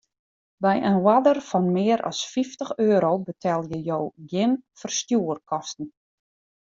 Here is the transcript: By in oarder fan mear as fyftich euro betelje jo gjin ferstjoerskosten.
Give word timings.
By 0.63 0.75
in 0.89 0.95
oarder 1.09 1.39
fan 1.49 1.67
mear 1.75 1.99
as 2.11 2.19
fyftich 2.31 2.71
euro 2.87 3.11
betelje 3.25 3.77
jo 3.89 3.99
gjin 4.29 4.53
ferstjoerskosten. 4.79 5.87